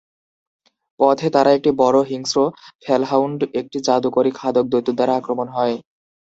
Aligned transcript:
পথে, 0.99 1.27
তারা 1.35 1.49
একটি 1.57 1.71
বড়, 1.81 1.97
হিংস্র 2.09 2.37
ফ্যালহাউন্ড, 2.83 3.39
একটি 3.59 3.77
জাদুকরী-খাদক 3.87 4.65
দৈত্য 4.69 4.89
দ্বারা 4.97 5.13
আক্রমণ 5.15 5.47
হয়। 5.49 5.75